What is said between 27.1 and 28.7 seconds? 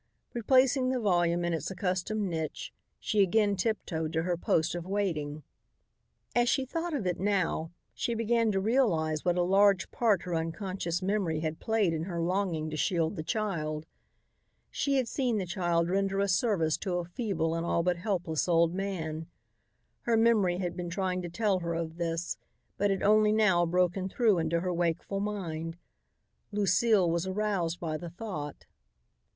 aroused by the thought.